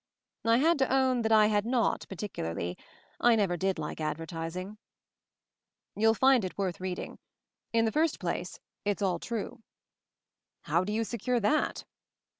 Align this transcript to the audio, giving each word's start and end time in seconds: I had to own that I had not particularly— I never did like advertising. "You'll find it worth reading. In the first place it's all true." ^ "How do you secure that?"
I 0.45 0.57
had 0.57 0.79
to 0.79 0.91
own 0.91 1.21
that 1.21 1.31
I 1.31 1.45
had 1.45 1.63
not 1.63 2.07
particularly— 2.09 2.75
I 3.29 3.35
never 3.35 3.55
did 3.55 3.77
like 3.77 4.01
advertising. 4.01 4.79
"You'll 5.95 6.15
find 6.15 6.43
it 6.43 6.57
worth 6.57 6.79
reading. 6.79 7.19
In 7.71 7.85
the 7.85 7.91
first 7.91 8.19
place 8.19 8.59
it's 8.83 9.03
all 9.03 9.19
true." 9.19 9.57
^ 9.61 9.61
"How 10.61 10.83
do 10.83 10.91
you 10.91 11.03
secure 11.03 11.39
that?" 11.41 11.83